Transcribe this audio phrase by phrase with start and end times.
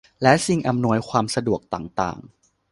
[0.23, 2.19] และสิ่งอำนวยความสะดวกต่างต่าง